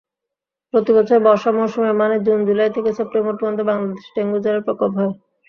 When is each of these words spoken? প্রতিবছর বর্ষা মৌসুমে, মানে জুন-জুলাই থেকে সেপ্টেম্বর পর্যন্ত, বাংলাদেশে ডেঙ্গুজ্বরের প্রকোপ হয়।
প্রতিবছর 0.73 1.19
বর্ষা 1.25 1.51
মৌসুমে, 1.51 1.91
মানে 2.01 2.15
জুন-জুলাই 2.25 2.71
থেকে 2.75 2.89
সেপ্টেম্বর 2.97 3.35
পর্যন্ত, 3.35 3.59
বাংলাদেশে 3.69 4.09
ডেঙ্গুজ্বরের 4.15 4.65
প্রকোপ 4.67 4.91
হয়। 4.97 5.11